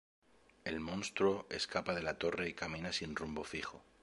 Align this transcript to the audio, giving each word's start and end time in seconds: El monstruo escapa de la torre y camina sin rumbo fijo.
El 0.65 0.79
monstruo 0.79 1.45
escapa 1.51 1.93
de 1.93 2.01
la 2.01 2.17
torre 2.17 2.49
y 2.49 2.53
camina 2.55 2.91
sin 2.91 3.15
rumbo 3.15 3.43
fijo. 3.43 3.83